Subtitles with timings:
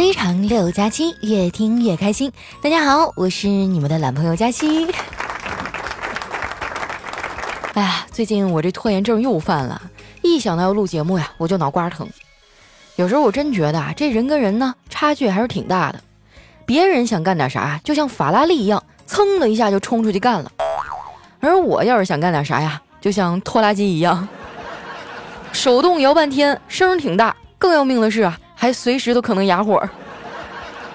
[0.00, 2.32] 非常六加七，越听越开心。
[2.62, 4.90] 大家好，我是你们的懒朋友佳期。
[7.74, 9.78] 哎呀，最近我这拖延症又犯了，
[10.22, 12.08] 一想到要录节目呀，我就脑瓜疼。
[12.96, 16.00] 有时候我真觉得啊，这人跟人呢差距还是挺大的。
[16.64, 20.50] 别人想干点啥，就像法拉利一样，噌的一下就冲出去干了；
[21.40, 24.26] 而我要是想干点啥呀，就像拖拉机一样，
[25.52, 27.36] 手动摇半天，声儿挺大。
[27.58, 28.40] 更要命的是啊。
[28.60, 29.82] 还随时都可能哑火。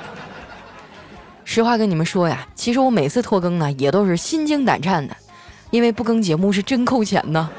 [1.43, 5.17] 实话跟你们说呀，其实我每次拖更呢，也都是心惊胆颤的，
[5.71, 7.49] 因为不更节目是真扣钱呢。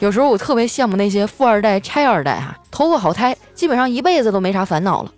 [0.00, 5.12] 有时候我特别羡慕那些富二代、拆二代哈，投个好胎，基本上一辈子都没啥烦恼了。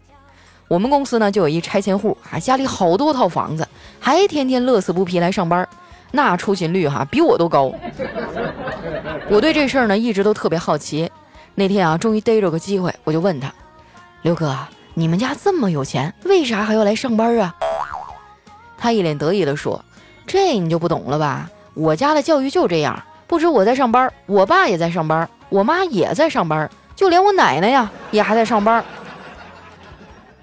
[0.69, 3.67] 我们公司呢就有一拆迁户啊，家里好多套房子，
[3.98, 5.67] 还天天乐此不疲来上班，
[6.12, 7.73] 那出勤率哈比我都高。
[9.33, 11.11] 我对这事儿呢一直都特别好奇。
[11.59, 13.53] 那天啊，终于逮着个机会，我就问他
[14.23, 14.57] ：“刘哥，
[14.95, 17.53] 你们家这么有钱，为啥还要来上班啊？”
[18.78, 19.84] 他一脸得意地说
[20.25, 21.51] ：“这你就不懂了吧？
[21.75, 28.84] 我家的教育就这样，不止我在上班，我爸也在上班，我妈也在上班，就连我奶奶呀也还在上班。”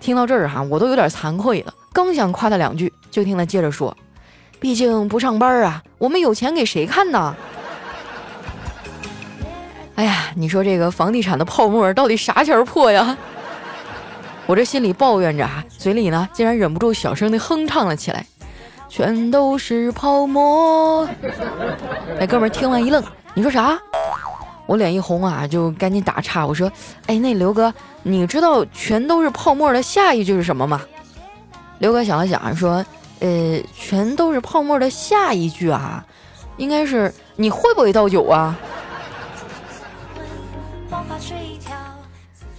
[0.01, 3.95] 听到这儿哈，我都有点惭愧了，刚想夸他两句，就听他接着说
[4.59, 7.33] ：“毕竟不上班啊，我们有钱给谁看呢？”
[9.95, 13.17] 哎呀，你说这个房地产的泡沫到底啥前破呀？
[14.45, 18.25] 我这心里抱怨着啊，嘴里呢竟然忍不住小声的哼唱了起来，
[18.89, 21.07] 全都是泡沫。
[22.19, 23.01] 那哥们听完一愣，
[23.33, 23.79] 你说啥？
[24.67, 26.71] 我脸一红啊，就赶紧打岔，我说，
[27.07, 30.81] 哎，那刘哥，你知道全都是泡沫的下一句是什么吗？
[31.79, 32.85] 刘哥想了想说，
[33.19, 36.05] 呃，全都是泡沫的下一句啊，
[36.57, 38.57] 应该是你会不会倒酒啊？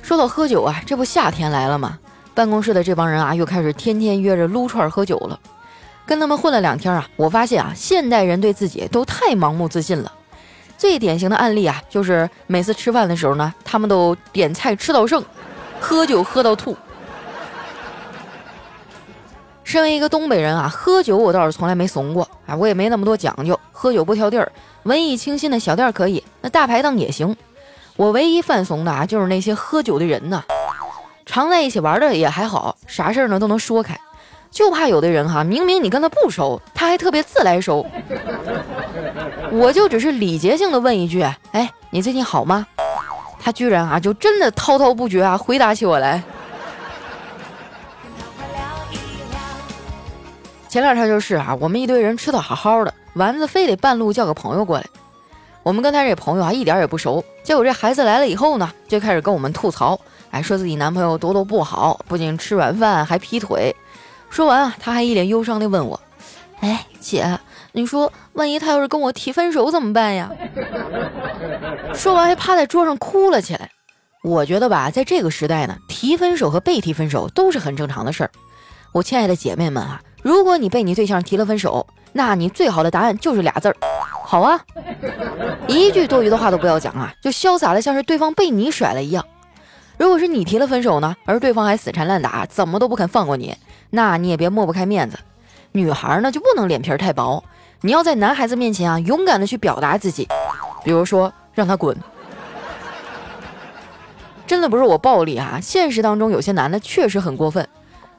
[0.06, 1.98] 说到喝酒啊，这不夏天来了吗？
[2.32, 5.36] 办公室的这帮人啊，又开始天天约着撸串喝酒了。
[6.06, 10.12] 跟他们混了两天啊，我发现啊，现代人对自己都太盲目自信了。
[10.78, 15.20] 最典型的案例啊，就是每次吃饭的时候呢，他们都点菜吃到剩，
[15.80, 16.76] 喝酒喝到吐。
[19.64, 24.52] 身为一个东北人啊，喝酒我倒是从来没怂过啊，我也没那么多讲究，喝酒不挑地儿，
[24.84, 27.36] 文艺清新的小店可以，那大排档也行。
[27.96, 30.44] 我唯一犯怂的啊，就是那些喝酒的人呢。
[31.24, 33.98] 常在一起玩的也还好，啥事儿呢都能说开，
[34.50, 37.84] 就怕有的人哈，明明你跟他不熟，他还特别自来熟。
[39.50, 42.66] 我就只是礼节性的问一句，哎，你最近好吗？
[43.40, 46.22] 他居然啊，就真的滔滔不绝啊，回答起我来。
[50.68, 54.84] 前两天就是啊，我们一堆人吃的好好的，丸子非得半路叫个朋友过来。
[55.66, 59.98] 我们跟他这朋友啊一点也不熟，结果这孩子来了以后呢，就开始跟我们吐槽，
[60.30, 63.74] 哎，说自己男朋友多多不好，不仅吃软饭还劈腿。
[64.30, 66.00] 说完啊，他还一脸忧伤地问我
[66.62, 67.36] ：“哎，姐，
[67.72, 70.30] 你说万一他要是跟我提分手怎么办呀？”
[71.92, 73.68] 说完还趴在桌上哭了起来。
[74.22, 78.30] 我觉得吧，在这个时代呢，提分手和被提分手都是很正常的事儿。
[78.92, 81.84] 我亲爱的姐妹们啊，如果你被你对象提了分手，
[82.16, 83.76] 那你最好的答案就是俩字儿。
[84.24, 84.58] 好啊，
[85.68, 89.22] 一句多余的话都不要讲啊，就潇洒的像是对方被你甩了一样。
[89.98, 93.54] 如果是你提了分手呢，而对方还死缠烂打，怎么都不肯放过你，
[93.90, 95.18] 那你也别抹不开面子。
[95.72, 97.44] 女孩呢就不能脸皮太薄，
[97.82, 100.26] 你要在男孩子面前啊勇敢的去表达自己，
[100.82, 101.94] 比如说让他滚。
[104.46, 107.68] 真的不是我暴力啊，现实当中有些男的确实很过分。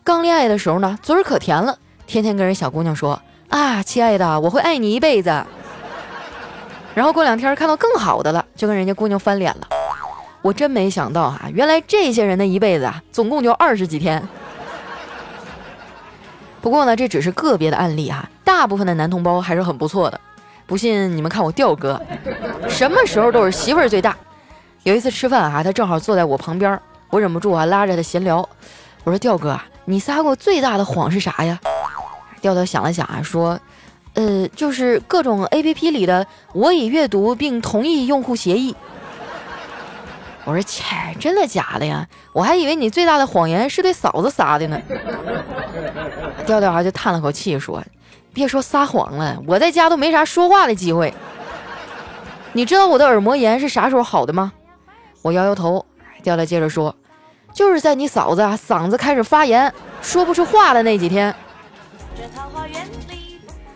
[0.03, 3.19] 刚恋爱的时候呢，嘴儿可甜了，天天跟人小姑娘说
[3.49, 5.29] 啊，亲爱的，我会爱你一辈子。
[6.93, 9.67] 然后过两天看到更好的了，就跟人家姑娘翻脸了。
[10.41, 14.21] 我真没想到啊，原来这些人的一辈子啊，总共就二十几天。
[16.61, 20.19] 不过呢，这只是个别的案例哈，大部分的男同胞还是很不错的。
[20.65, 22.01] 不信你们看我调哥，
[22.67, 24.15] 什么时候都是媳妇儿最大。
[24.83, 26.79] 有一次吃饭哈，他正好坐在我旁边，
[27.09, 28.47] 我忍不住啊拉着他闲聊。
[29.03, 31.59] 我说调哥，你撒过最大的谎是啥呀？
[32.41, 33.59] 调调想了想啊，说。
[34.13, 38.75] 呃，就是各种 A P P 里的，我已阅读并同意用户协议。
[40.43, 40.83] 我说切，
[41.19, 42.07] 真的假的呀？
[42.33, 44.81] 我还以为你最大的谎言是对嫂子撒的呢。
[46.47, 47.79] 调调啊就叹了口气说
[48.33, 51.13] ：“别说撒谎了，我在家都没啥说话的机会。
[52.53, 54.51] 你知道我的耳膜炎是啥时候好的吗？”
[55.21, 55.85] 我摇摇头。
[56.23, 56.95] 调调接着说
[57.53, 61.35] ：“就是在你嫂子嗓子开始发炎，说不出话的那几天。”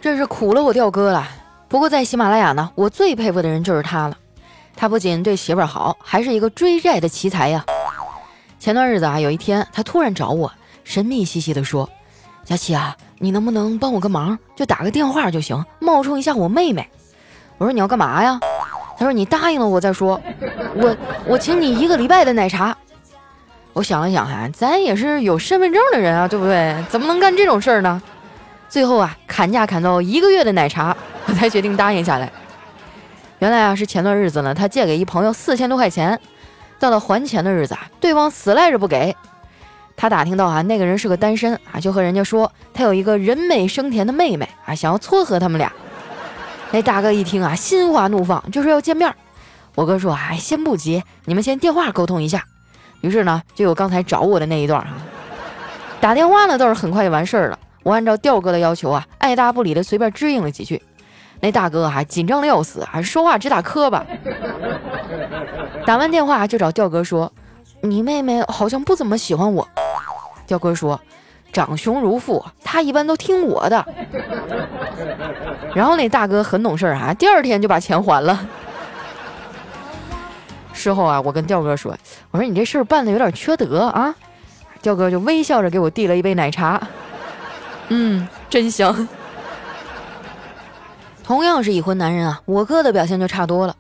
[0.02, 1.28] 真是苦了我调哥了。
[1.68, 4.18] 不过在喜马拉雅呢，我最佩服的人就是他了。
[4.76, 7.64] 他不仅对媳妇儿好，还是一个追债的奇才呀。
[8.60, 10.52] 前段日子啊，有一天他突然找我，
[10.84, 11.88] 神秘兮兮的说
[12.44, 14.38] ：“佳琪啊，你能不能帮我个忙？
[14.56, 16.88] 就打个电话就行，冒充一下我妹妹。”
[17.60, 18.40] 我说：“你要干嘛呀？”
[18.98, 20.20] 他说：“你答应了我再说。”
[20.76, 20.96] 我
[21.26, 22.76] 我请你一个礼拜的奶茶。
[23.74, 26.84] 我想了想，哈，咱也是有身份证的人啊，对不对？
[26.90, 28.02] 怎么能干这种事儿呢？
[28.72, 30.96] 最后啊，砍价砍到一个月的奶茶，
[31.28, 32.32] 我才决定答应下来。
[33.40, 36.18] 原来啊，是前段日子呢，他借给一朋友四千多块钱。
[36.80, 39.14] 到了还钱的日子啊，对方死赖着不给。
[39.98, 45.70] 他打听到啊，那个人是个单身啊，就和人家说他有一个人美声甜的妹妹啊，想要撮合他们俩。
[46.72, 49.14] 那大哥一听啊，心花怒放，就说要见面。
[49.76, 52.42] 我哥说哎，先不急，你们先电话沟通一下。
[53.02, 54.94] 于是呢，就有刚才找我的那一段啊。
[56.00, 57.60] 打电话呢倒是很快就完事儿了。
[57.83, 60.81] 我按照调哥的要求啊，爱答不理的随便支应了几句。
[61.39, 64.06] 那大哥还紧张的要死，还说话直打磕巴。
[65.86, 67.31] 打完电话就找调哥说
[67.81, 69.68] ：“你妹妹好像不怎么喜欢我。”
[70.45, 71.01] 调哥说
[71.51, 73.84] ：“长兄如父，她一般都听我的。”
[75.74, 78.48] 然后那大哥很懂事啊，第二天就把钱还了。
[80.74, 81.98] 事后啊，我跟调哥说
[82.30, 84.13] ：“我说你这事儿办的有点缺德啊。”
[84.84, 86.80] 调哥就微笑着给我递了一杯奶茶，
[87.94, 89.08] 嗯，真香。
[91.26, 93.76] 同样是已婚男人啊，我哥的表现就差多了。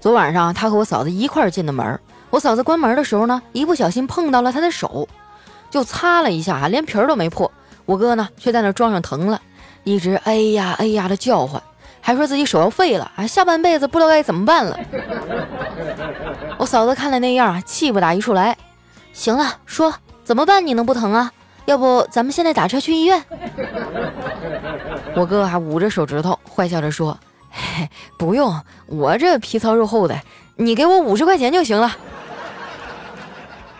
[0.00, 5.08] 昨晚上他和我嫂子一块进的门，我嫂子关门的时候呢，一不小心碰到了他的手，
[5.70, 7.50] 就擦了一下，连皮儿都没破。
[7.86, 9.40] 我哥呢，却在那装上疼了，
[9.84, 11.62] 一直哎呀哎呀的叫唤，
[12.00, 14.76] 还说自己手要废了，啊，下半辈子不知道该怎么办了。
[16.58, 18.56] 我嫂子看了那样啊，气不打一处来。
[19.12, 20.66] 行了，说怎么办？
[20.66, 21.30] 你能不疼啊？
[21.66, 23.22] 要不咱们现在打车去医院？
[25.14, 27.18] 我哥还捂着手指头，坏笑着说
[27.50, 27.88] ：“嘿，
[28.18, 30.18] 不用，我这皮糙肉厚的，
[30.56, 31.96] 你给我五十块钱就行了。”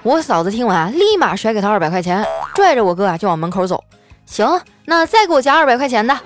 [0.02, 3.82] 我嫂子听完，立马甩给他二百块钱，拽着我哥啊就往门口走。
[4.26, 6.16] 行，那再给我加二百块钱的。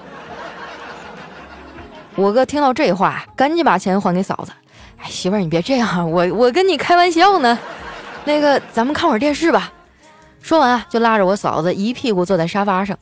[2.16, 4.52] 我哥听到这话，赶紧把钱还给嫂子。
[4.98, 7.58] 哎，媳妇儿，你别这样，我我跟你开玩笑呢。
[8.24, 9.72] 那个，咱们看会儿电视吧。
[10.40, 12.96] 说完啊，就拉着我嫂子一屁股坐在沙发上。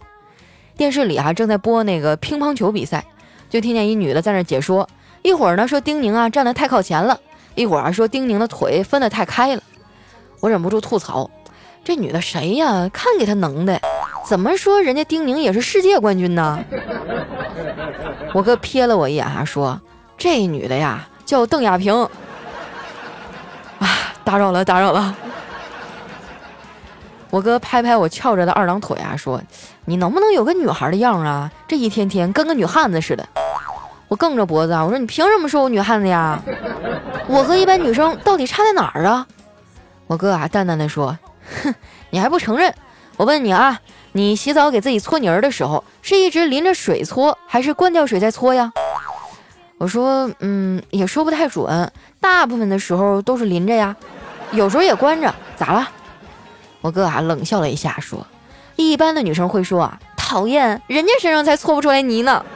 [0.76, 3.04] 电视里啊正在播那个乒乓球比赛，
[3.48, 4.88] 就听见一女的在那解说。
[5.22, 7.18] 一会儿呢说丁宁啊站得太靠前了，
[7.54, 9.62] 一会儿啊说丁宁的腿分得太开了。
[10.40, 11.30] 我忍不住吐槽：
[11.84, 12.88] 这女的谁呀？
[12.92, 13.80] 看给她能的，
[14.26, 16.62] 怎么说人家丁宁也是世界冠军呢？
[18.34, 19.80] 我哥瞥了我一眼，还说
[20.18, 21.94] ：“这女的呀叫邓亚萍。”
[23.80, 23.88] 啊，
[24.24, 25.16] 打扰了，打扰了。
[27.30, 29.42] 我哥拍拍我翘着的二郎腿啊，说
[29.84, 31.50] ：“你能不能有个女孩的样啊？
[31.66, 33.26] 这一天天跟个女汉子似的。”
[34.08, 36.40] 我梗着脖子啊，我说：“你凭什么说我女汉子呀？
[37.26, 39.26] 我和一般女生到底差在哪儿啊？”
[40.06, 41.18] 我哥啊淡淡的说
[41.64, 41.74] ：“哼，
[42.10, 42.72] 你还不承认？
[43.16, 43.80] 我问你啊，
[44.12, 48.72] 你洗澡给自己搓泥儿的时候，是一直淋着水搓，还是关掉水再搓呀？”
[49.78, 51.90] 我说：“嗯，也说不太准，
[52.20, 53.94] 大部分的时候都是淋着呀，
[54.52, 55.90] 有时候也关着，咋了？”
[56.86, 58.24] 我哥啊冷笑了一下，说
[58.76, 62.46] ：“一般的女生会说啊，讨厌，人家身上才搓不出来泥呢。”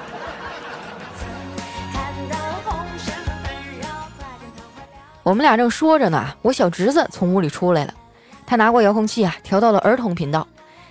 [5.24, 7.92] 我们俩正说着呢，我小侄子从屋里出来了，
[8.46, 10.46] 他拿过遥控器啊，调到了儿童频道，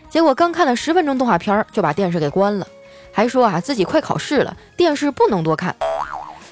[0.09, 2.67] 结果刚看了十分钟动画片，就把电视给关了，
[3.13, 5.73] 还说啊自己快考试了，电视不能多看。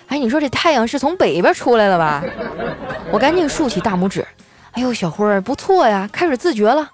[0.07, 2.23] 哎，你说这太阳是从北边出来了吧？
[3.12, 4.25] 我赶紧竖起大拇指。
[4.77, 6.91] 哎呦，小辉儿不错呀，开始自觉了。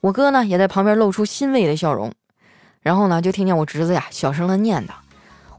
[0.00, 2.12] 我哥呢也在旁边露出欣慰的笑容。
[2.80, 4.92] 然后呢，就听见我侄子呀小声的念叨：“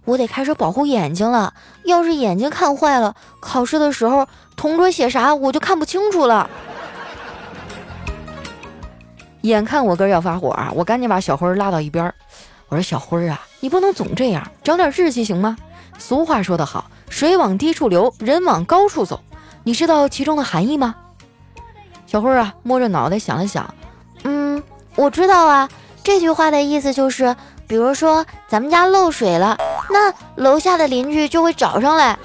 [0.05, 4.25] 我得开始保护眼睛了，要是眼睛看坏了，考试的时候
[4.55, 6.49] 同桌写啥我就看不清楚了。”
[9.41, 12.05] 眼看我哥要发火啊，我赶紧把小辉儿拉到一边。
[12.69, 15.57] 我说：“小辉儿啊，你不能总这样，长点志气行吗？
[15.97, 19.19] 俗话说得好，水往低处流，人往高处走。
[19.65, 20.95] 你知道其中的含义吗？”
[22.09, 23.71] 小辉啊，摸着脑袋想了想，
[24.23, 24.63] 嗯，
[24.95, 25.69] 我知道啊。
[26.03, 27.35] 这句话的意思就是，
[27.67, 29.55] 比如说咱们家漏水了，
[29.91, 32.17] 那楼下的邻居就会找上来。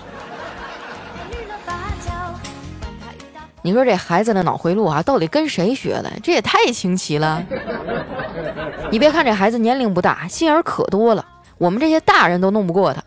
[3.61, 6.11] 你说这孩子的脑回路啊，到底跟谁学的？
[6.23, 7.45] 这也太清奇了。
[8.91, 11.23] 你别看这孩子年龄不大，心眼可多了，
[11.59, 13.03] 我们这些大人都弄不过他。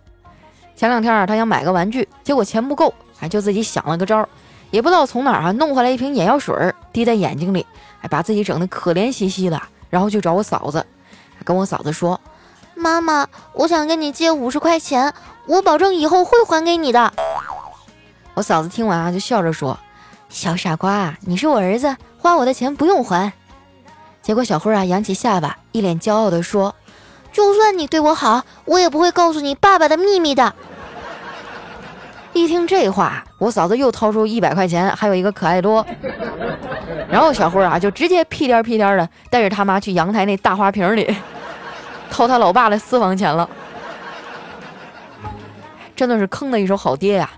[0.76, 4.30] 前两天啊，他想买个玩具，结果钱不够，哎，就自己想了个招。
[4.70, 7.66] 也不知道从哪儿啊弄回来一瓶眼药水儿，滴在眼睛里，
[8.00, 10.86] 还把自己整得可怜兮兮的，然后就找我嫂子，
[11.44, 12.20] 跟我嫂子说
[12.76, 15.14] ：“妈妈，我想跟你借五十块钱，
[15.46, 17.14] 我保证以后会还给你的。”
[18.36, 19.80] 我嫂子听完啊，就笑着说
[20.30, 23.32] ：“小傻瓜，你是我儿子，花我的钱不用还。”
[24.22, 26.76] 结果小辉啊扬起下巴，一脸骄傲地说
[27.32, 30.54] ：“就算你对我好，我也不会告诉你爸爸的秘密的。”
[32.42, 35.86] 一听这话，我嫂子又掏出一百块钱，还有一个可爱多。
[37.10, 41.16] 然后小辉啊，就直接屁颠屁颠的带着他妈去阳台那大花瓶里
[42.10, 43.50] 掏他老爸的私房钱了。
[45.96, 47.30] 真的是坑的一手好爹呀！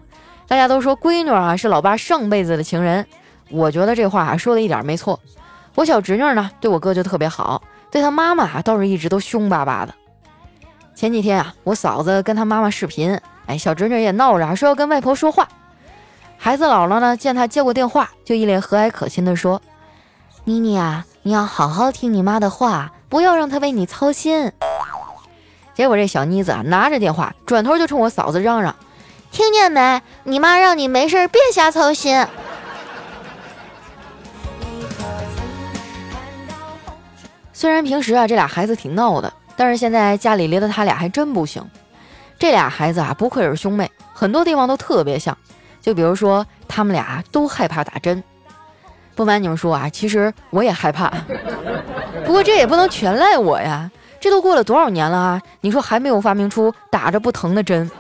[0.48, 3.06] 大家都说闺女啊是老爸上辈子的情人，
[3.50, 5.20] 我觉得这话啊说的一点没错。
[5.75, 9.94] 我小侄女呢对我哥就特别好，对他妈妈倒是一直都凶巴巴的。
[10.94, 13.18] 前几天啊，我嫂子跟他妈妈视频。
[13.50, 15.48] 哎，小侄女也闹着说要跟外婆说话。
[16.38, 19.60] 孩子姥姥呢，见她接过电话，就一脸和蔼可亲地说
[20.46, 24.51] ：“妮妮啊，你要好好听你妈的话，不要让她为你操心。”
[25.74, 28.75] 结果这小妮子啊，拿着电话，转头就冲我嫂子嚷嚷
[29.32, 30.00] ：“听见没？
[30.25, 32.24] 你妈让你没事别瞎操心。”
[37.51, 41.68] 虽然平时啊，这俩孩子挺闹的，但是现在家里离的他俩还真不行。
[42.39, 45.38] 这俩孩子啊，不愧是兄妹，很多地方都特别像。
[45.81, 48.24] 就比如说，他们俩都害怕打针。
[49.13, 51.12] 不瞒你们说啊，其实我也害怕。
[52.25, 53.91] 不过这也不能全赖我呀，
[54.22, 55.41] 这都过了多少年了啊？
[55.60, 57.91] 你说还没有发明出打着不疼的针，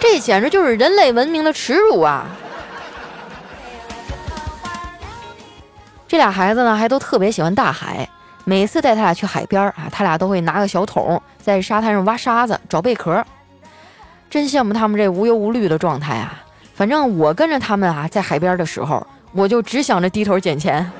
[0.00, 2.26] 这简直就是人类文明的耻辱啊！
[6.08, 8.08] 这俩孩子呢，还都特别喜欢大海。
[8.44, 13.24] 每次带他俩去海边啊，他俩都会拿个小桶在沙滩上挖沙子找贝壳。
[14.34, 16.42] 真羡慕他们这无忧无虑的状态啊！
[16.74, 20.90] 反正我跟着他们啊，在海边的时候，我就只想着低头捡钱。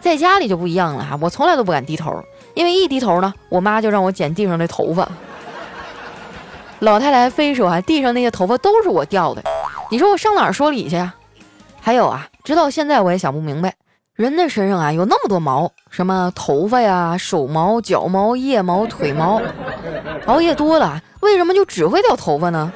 [0.00, 2.22] 在家里就不一样了哈，我从来都不敢低头，
[2.54, 5.08] 因为一低头呢，我妈就让我捡地上的头发。
[6.78, 9.42] 老太太非说啊，地上那些头发都是我掉的，
[9.90, 11.12] 你说我上哪儿说理去呀？
[11.80, 13.74] 还有啊，直到现在我也想不明白，
[14.20, 19.40] 人的身上啊有那么多毛，什么头发呀、手毛、脚毛、腋毛、腿毛。
[20.26, 22.70] 熬夜多了，为什么就只会掉头发呢？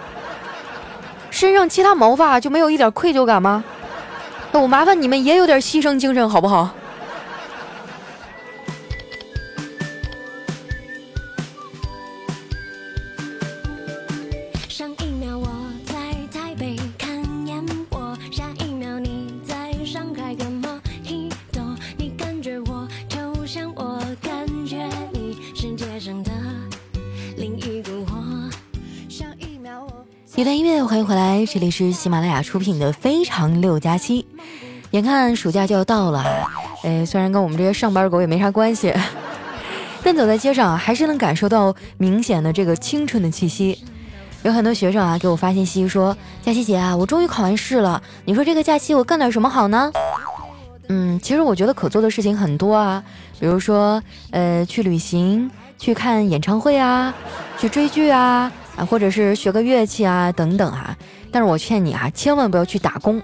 [1.31, 3.63] 身上其他毛发就没有一点愧疚感吗？
[4.53, 6.71] 那我麻烦你们也有点牺牲精神好不好？
[30.37, 34.23] 一段音乐，欢迎回来，这里是喜马拉雅出品的《非常六加七》。
[34.91, 36.25] 眼看暑假就要到了，
[36.83, 38.93] 哎，虽然跟我们这些上班狗也没啥关系，
[40.03, 43.79] 但走在街上还是能感受到明显的这个青春的气息。
[44.43, 49.93] 有很多学生啊给我发信息说：“佳琪姐啊，我终于考完试了，你说这个假期我干点什么好呢？”
[50.91, 53.01] 嗯，其实我觉得可做的事情很多啊，
[53.39, 55.49] 比如说呃去旅行、
[55.79, 57.15] 去看演唱会啊、
[57.57, 58.51] 去追剧啊。
[58.77, 60.97] 啊，或者是学个乐器啊，等等啊。
[61.31, 63.21] 但是我劝你啊，千万不要去打工，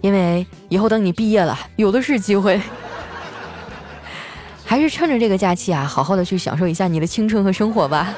[0.00, 2.60] 因为以后等你毕业了，有的是机会。
[4.64, 8.14] 还是趁着这个假期啊，好好的去享受一下你的青春和生活吧。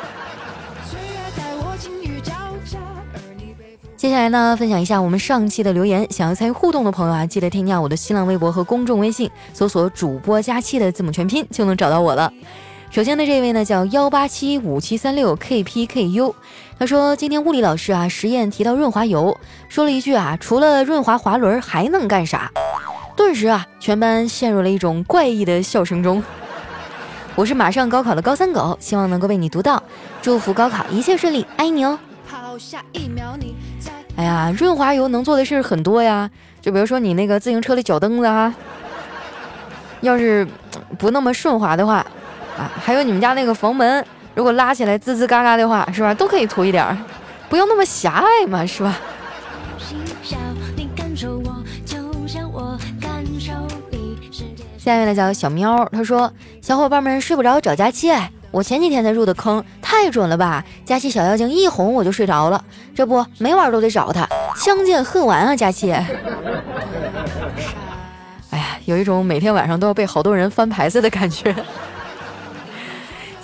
[3.96, 6.06] 接下来呢，分享一下我们上期的留言。
[6.12, 12.32] 想要参与互动的朋友啊，记得添加我的新浪微博和公众微信，搜索“主播佳期”的字母全拼，就能找到我了。
[12.90, 16.34] 首先的这位呢叫幺八七五七三六 kpku，
[16.78, 22.50] 他说今天物理老师啊实验提到润滑油，说了一句啊除了润滑滑轮还能干啥？
[23.14, 26.22] 顿时啊全班陷入了一种怪异的笑声中。
[27.34, 29.80] 我是马上高考的高三狗，希望能够被你读到，
[30.22, 31.98] 祝福高考一切顺利，爱你哦。
[34.16, 36.28] 哎呀，润滑油能做的事很多呀，
[36.62, 38.52] 就比如说你那个自行车的脚蹬子哈，
[40.00, 40.48] 要是
[40.98, 42.04] 不那么顺滑的话。
[42.58, 46.12] 啊，还有你们家那个房门，如果拉起来滋滋嘎嘎的话，是吧？
[46.12, 46.96] 都可以涂一点儿，
[47.48, 48.98] 不要那么狭隘嘛，是吧？
[54.76, 58.10] 下面呢叫小喵，他说：“小伙伴们睡不着找佳期，
[58.50, 60.64] 我前几天才入的坑，太准了吧！
[60.84, 65.92] 佳期小妖精一哄我就睡着了，这不每晚都得找他，相见恨晚啊，佳期。
[68.50, 71.54] ”哎呀，有一种每天晚上都要被好多人翻牌子的感觉。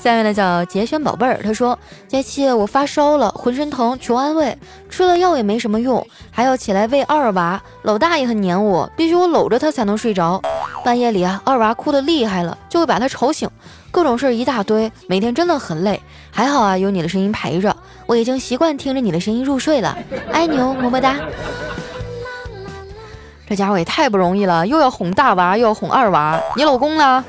[0.05, 4.55] 下面呢叫杰轩宝贝儿，他说：佳期，我发烧了，浑身疼，求安慰。
[4.91, 7.59] 吃了药也没什么用，还要起来喂二娃。
[7.85, 10.43] 老大也很黏我，必须我搂着他才能睡着。
[10.85, 13.49] 半夜里啊，二娃哭得厉害了，就会把他吵醒。
[13.91, 15.99] 各种事儿一大堆，每天真的很累。
[16.31, 19.97] 还好啊，有你的声音陪着，我已经习惯听着你的声音入睡了。
[20.31, 21.17] 爱你哦，么么哒。
[23.49, 27.25] 这家伙也太不容易了，又要哄大娃，又要哄二娃，你老公呢？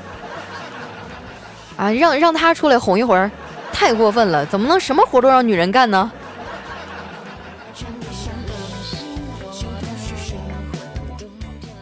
[1.76, 3.30] 啊，让让他出来哄一会儿，
[3.72, 6.10] 太过分了，怎么能什么活都让女人干呢？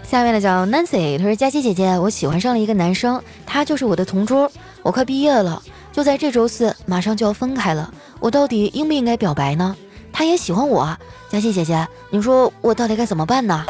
[0.02, 4.50] 下面的叫 Nancy，她说佳琪姐姐，我喜欢上了一个男生，他就是我的同桌，
[4.82, 5.60] 我快毕业了，
[5.92, 9.74] 就在这周四，马上就要分开了，我到底应不应该表白呢？
[10.12, 10.96] 他也喜欢我，
[11.28, 13.64] 佳琪姐姐，你说我到底该怎么办呢？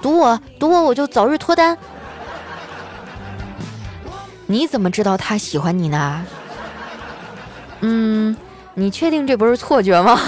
[0.00, 1.76] 赌我，赌我，我就早日脱单。
[4.50, 6.26] 你怎么知道他喜欢你呢？
[7.82, 8.36] 嗯，
[8.74, 10.20] 你确定这不是错觉吗？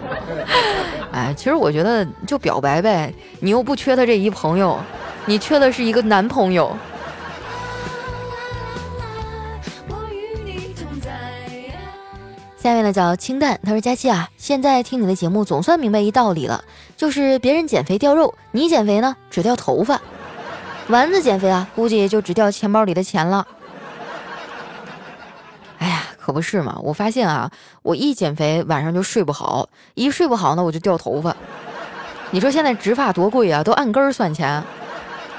[1.10, 4.78] 哎，其实我觉得就表白呗，你又不缺他这一朋友，
[5.24, 6.76] 你缺的是一个男朋友。
[12.58, 16.62] 下面呢叫清淡，他说佳期啊，现在听你的节目总算明白一道理了，
[16.94, 19.98] 就是别人减肥掉肉，你减肥呢只掉头发，
[20.88, 23.46] 丸子减肥啊，估计就只掉钱包里的钱了。
[25.78, 27.50] 哎呀，可不是嘛，我发现啊，
[27.82, 31.34] 我一减肥晚上就睡不好，一睡不好呢我就掉头发。
[32.32, 34.62] 你说现在植发多贵啊，都按根儿算钱。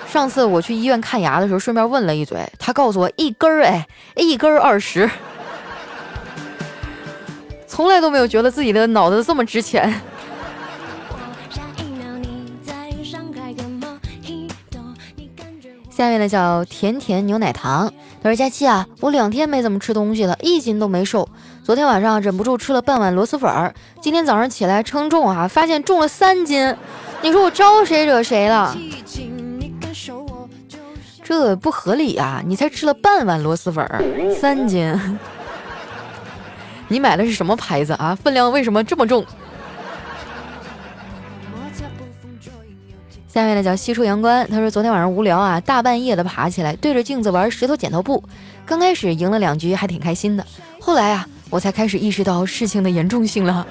[0.08, 5.10] 上次我去医院看牙的时候，顺便问了一嘴，他告诉我一根儿哎，一根儿二十。
[7.68, 10.02] 从来都没有觉得自己的脑子这么值钱。
[16.02, 17.94] 下面的叫甜甜牛奶糖，
[18.24, 21.30] 他说：“佳期啊，我两天没怎么吃东西了，一斤都没瘦。
[21.64, 26.76] 昨天晚上忍不住吃了半碗螺蛳粉儿，今天早上起来称重啊，发现重了三斤。
[27.22, 28.76] 你说我招谁惹谁了？
[31.24, 32.42] 这不合理啊！
[32.44, 34.04] 你才吃了半碗螺蛳粉儿，
[34.34, 35.00] 三斤。
[36.90, 38.18] ”你买的是什么牌子啊？
[38.24, 39.24] 分量为什么这么重？
[43.34, 48.22] 下面呢叫西出阳关，他说昨天晚上无聊啊，大半夜的爬起来对着镜子玩石头剪刀布。
[48.66, 50.46] 刚开始赢了两局还挺开心的，
[50.82, 53.66] 后来啊，我才开始意识到事情的严重性了。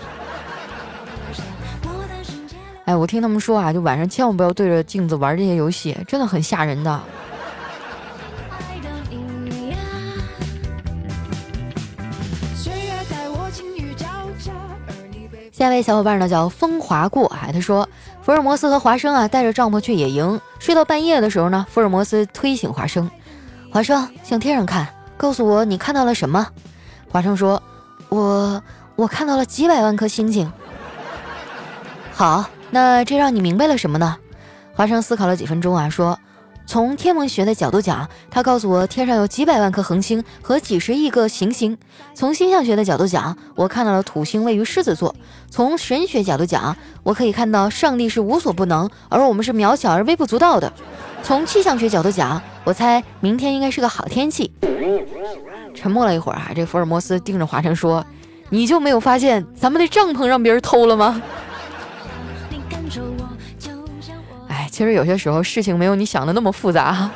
[2.87, 6.99] 哎，我听他们说啊，就晚上千万不要对着镜子玩这些游戏，真的很吓人的。
[15.53, 17.87] 下一位小伙伴呢叫风华过海，他说
[18.23, 23.11] 福尔摩斯和华生啊带着帐篷去野营，睡到半夜的时候呢，福尔摩斯推醒华生，
[23.73, 26.47] 华生向天上看，告诉我你看到了什么？
[27.09, 27.63] 华生说，
[28.09, 28.63] 我
[28.95, 30.53] 我看到了几百万颗星星。
[32.13, 34.17] 好，那这让你明白了什么呢？
[34.75, 36.19] 华生思考了几分钟啊，说。
[36.67, 41.77] 从天文学的角度讲，他告诉我天上有几百万颗恒星和几十亿个行星。
[42.15, 45.15] 从星象学的角度讲，我看到了土星位于狮子座。
[45.51, 50.73] 从神学角度讲，我可以看到上帝是无所不能，而我们是渺小而微不足道的。
[51.25, 54.53] 从气象学角度讲，我猜明天应该是个好天气。
[55.75, 58.05] 沉默了一会儿啊，这福尔摩斯盯着华晨说
[58.49, 61.21] ：“你就没有发现咱们的帐篷让别人偷了吗？”
[64.71, 67.11] 其实有些时候事情没有你想的那么复杂。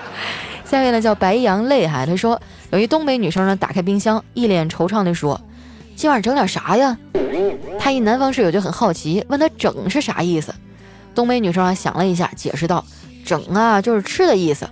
[0.64, 5.40] 下面呢叫白羊泪哈，他说有一东北女生呢打开冰箱，一脸惆怅地说
[5.94, 6.96] ：“今晚整点啥呀？”
[7.78, 10.54] 他一南方室友就很好奇，问他“整”是啥意思。
[11.14, 12.84] 东北女生啊想了一下，解释道
[13.24, 14.68] ：“整啊就是吃的意思。”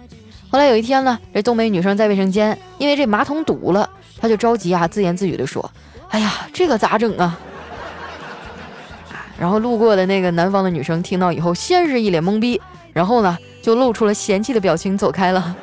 [0.50, 3.88] 后来有一天呢，这东北女生在卫生间，因为这马桶堵了，
[4.20, 5.70] 她就着急啊，自言自语地说
[6.11, 7.38] ：“哎呀，这个咋整啊？”
[9.38, 12.60] 然后路过的那个南方的女生听到以后，先是一脸懵逼，
[12.92, 15.56] 然后呢就露出了嫌弃的表情走开了。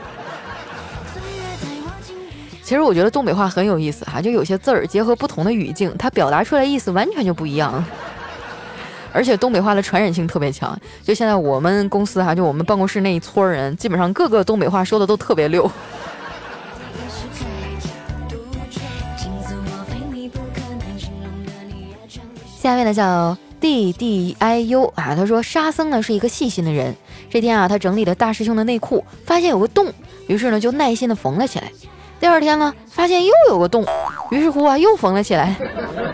[2.62, 7.84] 其实我觉得东北话很有意思哈，就有些字儿结合不同的语境，它表达出来意思完全就不一样。
[9.12, 15.72] 而且东北话的传染性特别强，就现在我们公司哈，就我们办公室那一撮人，基本上各个东北话说的都特别溜。
[22.62, 23.36] 下面呢叫。
[23.60, 26.96] D D I U 啊，他说沙僧呢是一个细心的人。
[27.30, 29.92] 这天啊，他整理了大师兄的内裤，发现有个洞，
[30.28, 31.72] 于是呢就耐心的缝了起来。
[32.20, 33.86] 第二天呢，发现又有个洞，
[34.32, 35.56] 于是乎啊又缝了起来。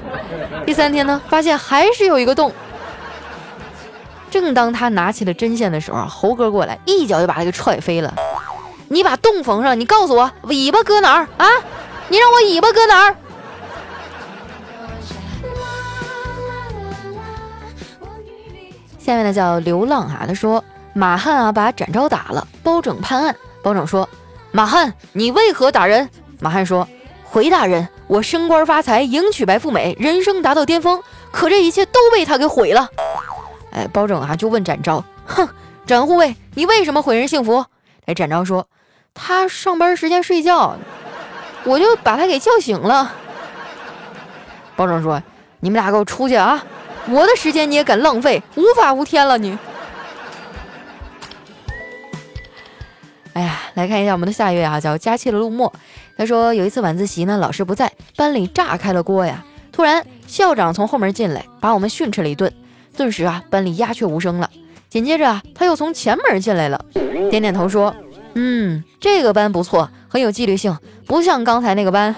[0.65, 2.51] 第三天呢，发现还是有一个洞。
[4.29, 8.13] 正当他拿起了针线的时候，猴哥过来一脚就把他给踹飞了。
[8.89, 11.47] 你把洞缝上，你告诉我尾巴搁哪儿啊？
[12.09, 13.15] 你让我尾巴搁哪儿？
[19.05, 20.63] 下面呢叫流浪哈，他说
[20.93, 23.35] 马汉啊把展昭打了，包拯判案。
[23.61, 24.09] 包拯说
[24.51, 26.09] ：“马汉，你为何打人？”
[26.41, 26.87] 马汉说
[27.23, 30.99] ：“回大人，我升官发财，迎娶白富美，人生达到巅峰，
[31.31, 32.89] 可这一切都被他给毁了。”
[33.71, 35.47] 哎，包拯啊就问展昭：“哼，
[35.85, 37.63] 展护卫，你为什么毁人幸福？
[38.07, 38.65] 哎，展昭说，
[39.13, 40.75] 他上班时间睡觉，
[41.63, 43.13] 我就把他给叫醒了。
[44.75, 45.21] 包拯说，
[45.59, 46.63] 你们俩给我出去啊！
[47.09, 49.57] 我的时间你也敢浪费，无法无天了你！
[53.33, 55.71] 哎呀，来看一下我们的下一位啊，叫佳期的陆墨。
[56.17, 59.43] 他说有一次晚自习呢，老师不在，班里炸开了锅呀。
[59.71, 62.51] 突然校长从后门进来，把我们训斥了一顿。
[62.95, 64.49] 顿时啊，班里鸦雀无声了。
[64.89, 66.85] 紧接着，他又从前门进来了，
[67.29, 67.93] 点点头说
[68.35, 72.15] ：“嗯，这个班不错，很有纪律性，不像刚才那个班。”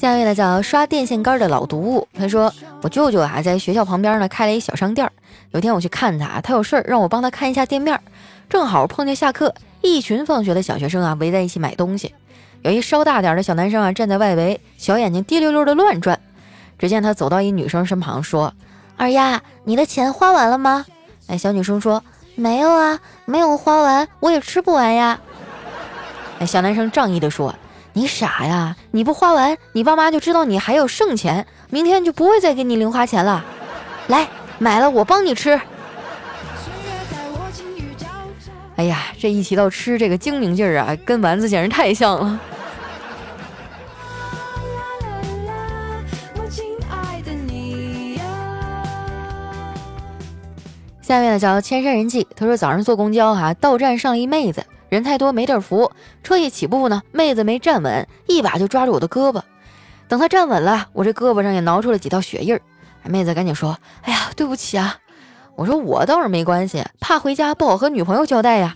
[0.00, 5.10] 下一位呢叫刷电线杆的老毒物，他说我舅舅啊在学校旁边呢开了一小商店，
[5.50, 8.00] 有天我去看他，他有事儿让我帮他看一下店面，
[8.48, 12.14] 正好碰见下课，一群放学的小学生啊围在一起买东西，
[12.62, 16.20] 有一稍大点的小男生啊站在外围，小眼睛滴溜溜的乱转。
[16.78, 18.54] 只见他走到一女生身旁说
[18.96, 20.86] ：“二丫，你的钱花完了吗？”
[21.26, 22.04] 哎，小女生说
[22.36, 25.18] ：“没有啊，没有花完，我也吃不完呀。”
[26.38, 27.52] 哎，小男生仗义的说。
[27.98, 28.76] 你傻呀！
[28.92, 33.44] 你不花完，你爸妈就知道你还有剩钱，明天就不会再给你零花钱了。
[34.06, 34.28] 来，
[34.60, 35.60] 买了我帮你吃。
[38.76, 42.38] 哎呀，这一提到吃，这个精明劲儿啊，跟丸子简直太像了。
[51.02, 54.64] 下面呢叫千山人迹，他说早上坐公交哈，到站上了一妹子。
[54.88, 55.90] 人太多没地儿扶，
[56.22, 59.42] 车一起步呢，妹子没站稳，一把就抓住我的胳膊。
[60.08, 62.60] 等她站稳了，我这胳膊上也挠出了几道血印儿。
[63.04, 64.96] 妹子赶紧说：“哎呀，对不起啊！”
[65.56, 68.74] 我说：“我倒是没关系，怕回家不好和女朋友交代呀。”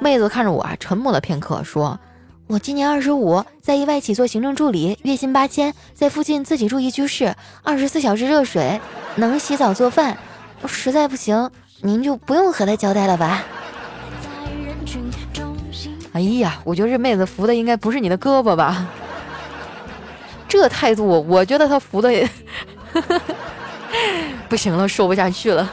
[0.00, 1.98] 妹子看着我啊，沉默了片刻，说
[2.46, 8.80] ：“我今年二十五，在一外企做行政助理，月薪八千，在附近自己住一居室，二十四小时热水，
[9.16, 10.16] 能洗澡做饭。
[10.66, 11.50] 实在不行，
[11.82, 13.42] 您就不用和她交代了吧。”
[16.18, 18.88] 哎呀，我觉得这妹子扶的应该不是你的胳膊吧？
[20.48, 22.28] 这态度，我觉得她扶的也
[24.48, 25.70] 不行了，说不下去了。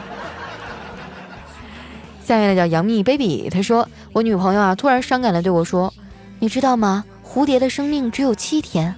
[2.24, 5.92] 下面的叫杨幂 baby，他说我女朋友啊，突然伤感的对我说
[6.38, 7.04] ：“你知道吗？
[7.24, 8.96] 蝴蝶的生命只有七天。”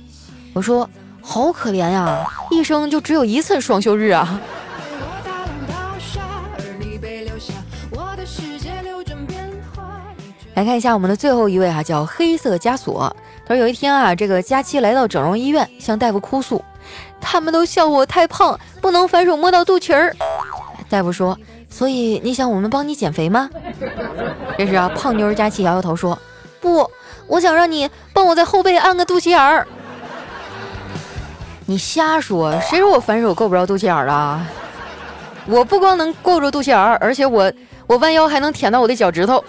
[0.53, 0.89] 我说
[1.21, 4.41] ：“好可怜呀，一生就只有一次双休日啊。”
[10.57, 13.15] 来看一下我们的最后一位哈，叫黑色枷锁。
[13.45, 16.65] 他说有一天啊，这个佳期来到整容医院，向大夫哭诉，
[17.21, 20.15] 他们都笑我太胖，不能反手摸到肚脐儿。
[20.89, 21.37] 大夫说，
[21.69, 23.47] 所以你想我们帮你减肥吗？
[24.57, 26.17] 这时啊，胖妞佳期摇摇头说，
[26.59, 26.89] 不，
[27.27, 29.67] 我想让你帮我在后背按个肚脐眼儿。
[31.67, 34.43] 你瞎说，谁说我反手够不着肚脐眼儿了？
[35.45, 37.53] 我不光能够着肚脐眼儿，而且我
[37.85, 39.43] 我弯腰还能舔到我的脚趾头。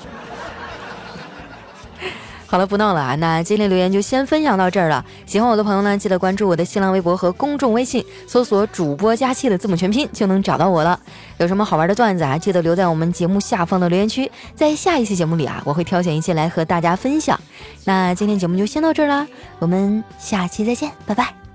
[2.51, 3.15] 好了，不闹了啊！
[3.17, 5.05] 那今天留言就先分享到这儿了。
[5.27, 10.99] 喜欢我的朋友呢，记得关注我的新浪微博和公众微信，搜索“主播佳期”的字母全拼就能找到我了。
[11.37, 17.39] 有什么好玩的段子啊，记得留在我们节目下方的留言区，在下一期节目里啊，我会挑选一些来和大家分享。
[17.85, 19.27] 那今天节目就先到这儿啦，
[19.59, 21.48] 我们下期再见，拜拜。